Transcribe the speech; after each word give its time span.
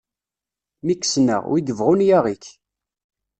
Mi 0.85 0.93
k-ssneɣ, 0.95 1.43
wi 1.49 1.59
ibɣun 1.71 2.05
yaɣ-ik! 2.07 2.45